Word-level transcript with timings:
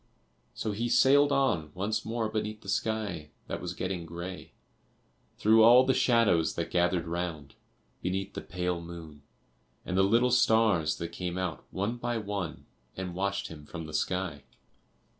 So 0.55 0.71
he 0.71 0.89
sailed 0.89 1.31
on 1.31 1.69
once 1.75 2.03
more 2.03 2.27
beneath 2.27 2.61
the 2.61 2.69
sky 2.69 3.29
that 3.45 3.61
was 3.61 3.75
getting 3.75 4.07
grey, 4.07 4.53
through 5.37 5.61
all 5.61 5.85
the 5.85 5.93
shadows 5.93 6.55
that 6.55 6.71
gathered 6.71 7.05
round, 7.05 7.53
beneath 8.01 8.33
the 8.33 8.41
pale 8.41 8.81
moon, 8.81 9.21
and 9.85 9.95
the 9.95 10.01
little 10.01 10.31
stars 10.31 10.97
that 10.97 11.09
came 11.11 11.37
out 11.37 11.63
one 11.69 11.97
by 11.97 12.17
one 12.17 12.65
and 12.97 13.13
watched 13.13 13.49
him 13.49 13.63
from 13.67 13.85
the 13.85 13.93
sky. 13.93 14.41